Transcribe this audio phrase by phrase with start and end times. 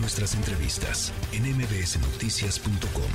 [0.00, 3.12] Nuestras entrevistas en mbsnoticias.com.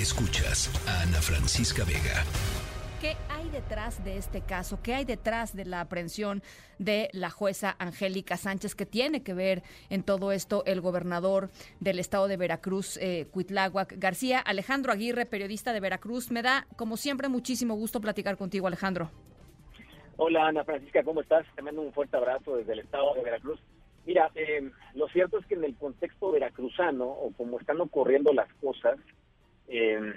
[0.00, 2.24] Escuchas a Ana Francisca Vega.
[3.02, 4.78] ¿Qué hay detrás de este caso?
[4.82, 6.42] ¿Qué hay detrás de la aprehensión
[6.78, 8.74] de la jueza Angélica Sánchez?
[8.74, 11.50] que tiene que ver en todo esto el gobernador
[11.80, 14.38] del estado de Veracruz, eh, Cuitláhuac García?
[14.38, 16.30] Alejandro Aguirre, periodista de Veracruz.
[16.30, 19.10] Me da, como siempre, muchísimo gusto platicar contigo, Alejandro.
[20.16, 21.44] Hola, Ana Francisca, ¿cómo estás?
[21.54, 23.60] Te mando un fuerte abrazo desde el estado de Veracruz.
[24.04, 28.52] Mira, eh, lo cierto es que en el contexto veracruzano, o como están ocurriendo las
[28.54, 28.98] cosas,
[29.68, 30.12] eh,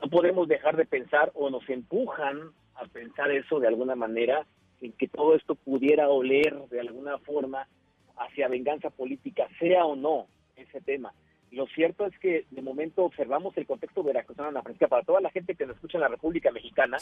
[0.00, 4.46] no podemos dejar de pensar o nos empujan a pensar eso de alguna manera,
[4.80, 7.66] en que todo esto pudiera oler de alguna forma
[8.16, 10.26] hacia venganza política, sea o no
[10.56, 11.12] ese tema.
[11.50, 15.20] Lo cierto es que de momento observamos el contexto veracruzano en la Francisca para toda
[15.20, 16.98] la gente que nos escucha en la República Mexicana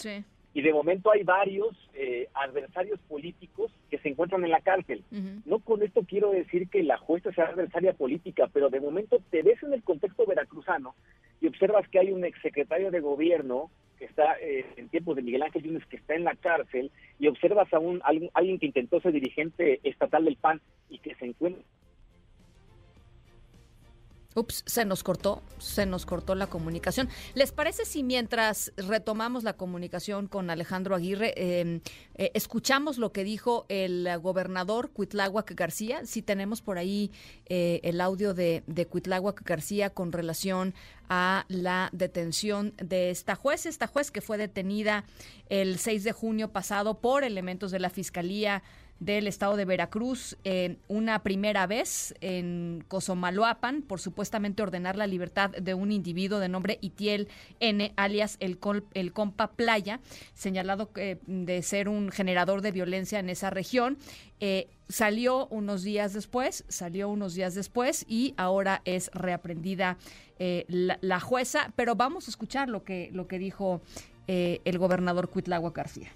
[0.55, 5.03] y de momento hay varios eh, adversarios políticos que se encuentran en la cárcel.
[5.45, 9.43] No con esto quiero decir que la jueza sea adversaria política, pero de momento te
[9.43, 10.95] ves en el contexto veracruzano
[11.41, 15.43] y observas que hay un exsecretario de gobierno que está eh, en tiempos de Miguel
[15.43, 19.01] Ángel Yunes que está en la cárcel y observas a un alguien, alguien que intentó
[19.01, 21.63] ser dirigente estatal del PAN y que se encuentra
[24.37, 27.09] Ups, se nos cortó, se nos cortó la comunicación.
[27.35, 31.81] ¿Les parece si mientras retomamos la comunicación con Alejandro Aguirre, em,
[32.17, 36.05] eh, escuchamos lo que dijo el gobernador Cuitláhuac García?
[36.05, 37.11] Si tenemos por ahí
[37.47, 40.75] eh, el audio de, de Cuitláhuac García con relación
[41.09, 45.05] a la detención de esta juez, esta juez que fue detenida
[45.49, 48.63] el 6 de junio pasado por elementos de la Fiscalía
[49.01, 55.51] del estado de Veracruz eh, una primera vez en Cozomaloapan por supuestamente ordenar la libertad
[55.51, 57.29] de un individuo de nombre Itiel
[57.61, 58.59] N, alias el,
[58.95, 60.01] el Compa Playa,
[60.35, 63.99] señalado eh, de ser un generador de violencia en esa región.
[64.41, 69.99] Eh, salió unos días después, salió unos días después y ahora es reaprendida
[70.39, 73.81] la, la, jueza, pero vamos a escuchar lo que, lo que dijo
[74.27, 76.13] el gobernador Cuitlagua García.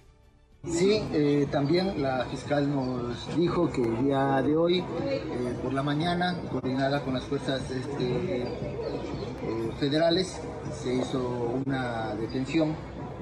[0.64, 5.82] Sí, eh, también la fiscal nos dijo que el día de hoy, eh, por la
[5.82, 10.38] mañana, coordinada con las fuerzas este, eh, federales,
[10.70, 12.76] se hizo una detención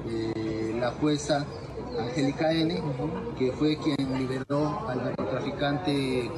[0.05, 1.47] de la jueza
[2.01, 2.83] Angélica N.,
[3.39, 6.29] que fue quien liberó al narcotraficante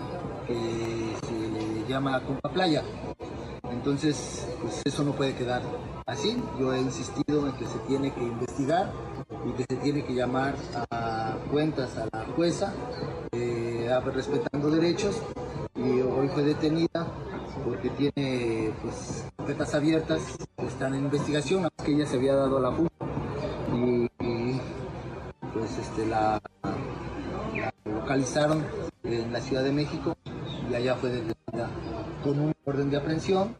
[0.46, 2.82] que se le llama Compa Playa.
[3.72, 5.62] Entonces, pues eso no puede quedar
[6.04, 6.36] así.
[6.58, 8.92] Yo he insistido en que se tiene que investigar
[9.46, 10.54] y que se tiene que llamar
[10.90, 12.72] a cuentas a la jueza,
[13.32, 15.20] eh, respetando derechos.
[15.74, 17.06] Y hoy fue detenida
[17.64, 20.20] porque tiene pues carpetas abiertas,
[20.58, 22.90] están en investigación, que ella se había dado a la fuga
[23.72, 24.08] y,
[25.52, 28.64] pues este la, la, localizaron
[29.04, 30.16] en la Ciudad de México
[30.70, 31.70] y allá fue detenida
[32.22, 33.56] con un orden de aprehensión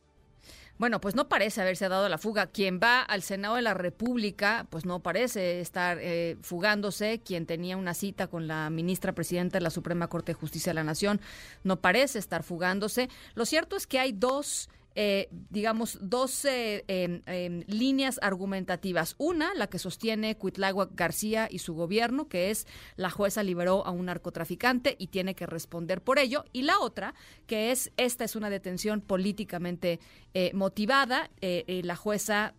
[0.81, 2.47] bueno, pues no parece haberse dado la fuga.
[2.47, 7.21] Quien va al Senado de la República, pues no parece estar eh, fugándose.
[7.23, 10.77] Quien tenía una cita con la ministra presidenta de la Suprema Corte de Justicia de
[10.77, 11.21] la Nación,
[11.65, 13.11] no parece estar fugándose.
[13.35, 14.71] Lo cierto es que hay dos
[15.03, 19.15] eh, digamos, dos em, em, líneas argumentativas.
[19.17, 22.67] Una, la que sostiene Cuitláhuac García y su gobierno, que es
[22.97, 26.45] la jueza liberó a un narcotraficante y tiene que responder por ello.
[26.53, 27.15] Y la otra,
[27.47, 30.01] que es esta es una detención políticamente
[30.35, 31.31] eh, motivada.
[31.41, 32.53] Eh, la jueza,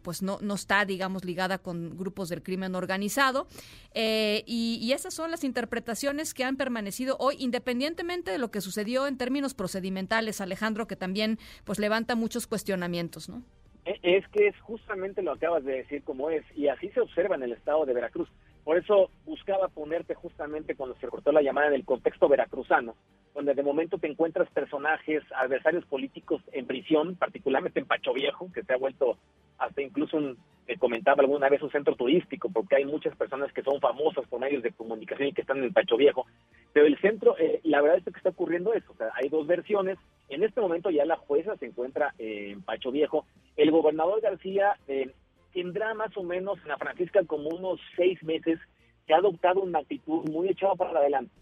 [0.00, 3.48] pues no, no está, digamos, ligada con grupos del crimen organizado.
[3.94, 9.06] Y, y esas son las interpretaciones que han permanecido hoy, independientemente de lo que sucedió
[9.06, 13.42] en términos procedimentales, Alejandro, que también, pues, levanta muchos cuestionamientos, ¿no?
[13.84, 17.34] E, es que es justamente lo acabas de decir como es, y así se observa
[17.34, 18.28] en el estado de Veracruz.
[18.64, 22.94] Por eso buscaba ponerte justamente cuando se cortó la llamada en el contexto veracruzano,
[23.34, 28.62] donde de momento te encuentras personajes, adversarios políticos en prisión, particularmente en Pacho Viejo, que
[28.62, 29.18] se ha vuelto
[29.58, 30.38] hasta incluso un,
[30.78, 34.62] comentaba alguna vez un centro turístico, porque hay muchas personas que son famosas por medios
[34.62, 36.26] de comunicación y que están en Pacho Viejo.
[36.72, 39.46] Pero el centro, eh, la verdad es que está ocurriendo eso, o sea, hay dos
[39.46, 39.98] versiones.
[40.28, 43.26] En este momento ya la jueza se encuentra en Pacho Viejo.
[43.56, 45.10] El gobernador García eh,
[45.52, 48.58] tendrá más o menos en la Francisca como unos seis meses
[49.06, 51.34] que ha adoptado una actitud muy echada para adelante.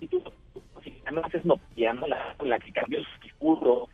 [0.00, 0.22] Y tú,
[1.06, 3.88] además es no, la, la que cambió su discurso,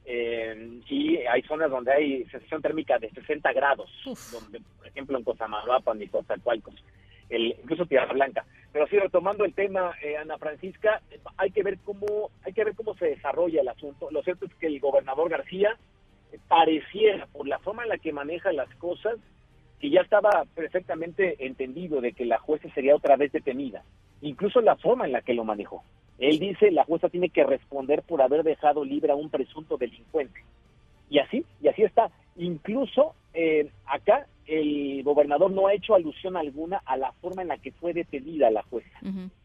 [0.10, 3.90] Eh, y hay zonas donde hay sensación térmica de 60 grados,
[4.32, 6.76] donde, por ejemplo, en Cosamaloapan y Coatzacoalcos,
[7.30, 8.46] el, incluso Tierra Blanca.
[8.72, 11.02] Pero sí, retomando el tema, eh, Ana Francisca,
[11.36, 14.08] hay que ver cómo hay que ver cómo se desarrolla el asunto.
[14.10, 15.78] Lo cierto es que el gobernador García
[16.48, 19.18] pareciera, por la forma en la que maneja las cosas,
[19.82, 23.84] que ya estaba perfectamente entendido de que la jueza sería otra vez detenida,
[24.22, 25.84] incluso la forma en la que lo manejó.
[26.20, 30.42] Él dice la jueza tiene que responder por haber dejado libre a un presunto delincuente.
[31.10, 32.10] Y así, y así está.
[32.36, 37.58] Incluso eh, acá el gobernador no ha hecho alusión alguna a la forma en la
[37.58, 39.00] que fue detenida la jueza.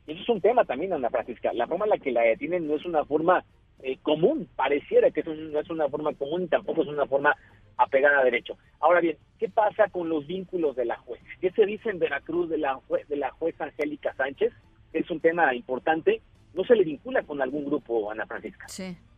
[0.06, 1.52] Eso es un tema también, Ana Francisca.
[1.52, 3.44] La forma en la que la detienen no es una forma
[3.82, 7.34] eh, común, pareciera que no es una forma común y tampoco es una forma
[7.76, 8.56] apegada a derecho.
[8.80, 11.25] Ahora bien, ¿qué pasa con los vínculos de la jueza?
[11.40, 12.78] ¿Qué se dice en Veracruz de la,
[13.08, 14.52] de la jueza Angélica Sánchez?
[14.92, 16.22] Es un tema importante
[16.54, 18.66] no se le vincula con algún grupo, Ana Francisca.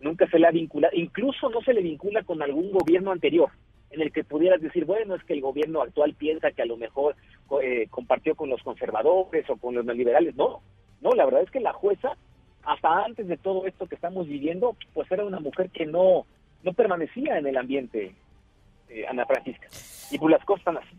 [0.00, 3.50] Nunca se le ha vinculado, incluso no se le vincula con algún gobierno anterior,
[3.90, 6.76] en el que pudieras decir, bueno, es que el gobierno actual piensa que a lo
[6.76, 7.16] mejor
[7.62, 10.36] eh, compartió con los conservadores o con los neoliberales.
[10.36, 10.60] No,
[11.00, 12.16] no, la verdad es que la jueza,
[12.64, 16.26] hasta antes de todo esto que estamos viviendo, pues era una mujer que no,
[16.62, 18.14] no permanecía en el ambiente,
[18.88, 19.69] eh, Ana Francisca.
[20.10, 20.96] Y pues las cosas están así.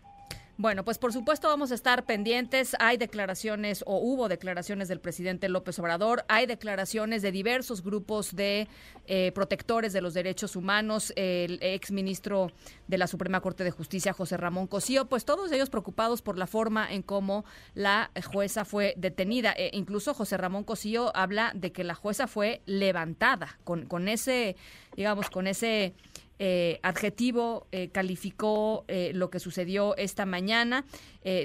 [0.57, 2.78] Bueno, pues por supuesto vamos a estar pendientes.
[2.80, 8.69] Hay declaraciones o hubo declaraciones del presidente López Obrador, hay declaraciones de diversos grupos de
[9.06, 12.54] eh, protectores de los derechos humanos, el ex ministro
[12.88, 16.48] de la Suprema Corte de Justicia, José Ramón Cosío, pues todos ellos preocupados por la
[16.48, 17.44] forma en cómo
[17.74, 19.51] la jueza fue detenida.
[19.58, 24.56] E incluso José Ramón Cosío habla de que la jueza fue levantada con, con ese,
[24.96, 25.96] digamos, con ese
[26.38, 30.86] eh, adjetivo eh, calificó eh, lo que sucedió esta mañana.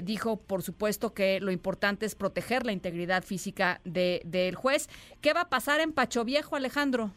[0.03, 4.89] dijo, por supuesto, que lo importante es proteger la integridad física del juez.
[5.21, 7.09] ¿Qué va a pasar en Pacho Viejo, Alejandro?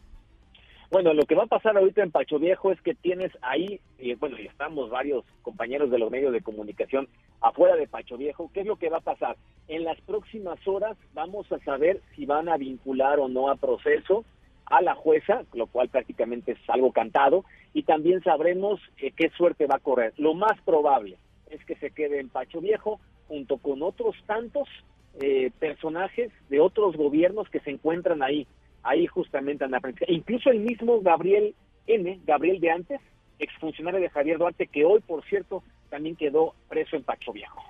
[0.89, 4.15] Bueno, lo que va a pasar ahorita en Pacho Viejo es que tienes ahí, y
[4.15, 7.07] bueno, y estamos varios compañeros de los medios de comunicación
[7.41, 8.49] afuera de Pacho Viejo.
[8.53, 9.35] ¿Qué es lo que va a pasar?
[9.67, 14.25] En las próximas horas vamos a saber si van a vincular o no a proceso
[14.65, 17.45] a la jueza, lo cual prácticamente es algo cantado,
[17.75, 20.13] y también sabremos eh, qué suerte va a correr.
[20.17, 21.17] Lo más probable
[21.51, 24.69] es que se quede en Pacho Viejo junto con otros tantos
[25.19, 28.47] eh, personajes de otros gobiernos que se encuentran ahí,
[28.81, 30.05] ahí justamente en la frente.
[30.07, 31.53] Incluso el mismo Gabriel
[31.85, 33.01] N., Gabriel de antes,
[33.39, 37.61] exfuncionario de Javier Duarte, que hoy, por cierto, también quedó preso en Pacho Viejo.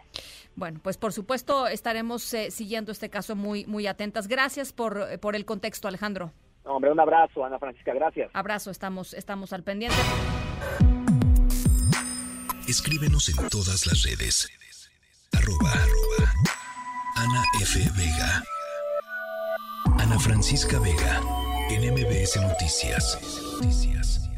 [0.56, 4.28] Bueno, pues por supuesto estaremos eh, siguiendo este caso muy, muy atentas.
[4.28, 6.32] Gracias por, por el contexto, Alejandro.
[6.66, 8.32] Hombre, un abrazo, Ana Francisca, gracias.
[8.34, 9.98] Abrazo, estamos, estamos al pendiente.
[12.68, 14.50] Escríbenos en todas las redes.
[15.32, 15.74] Arroba,
[17.16, 17.80] Ana F.
[17.96, 18.44] Vega.
[20.00, 21.22] Ana Francisca Vega,
[21.70, 23.20] en MBS Noticias.
[23.62, 24.30] Noticias.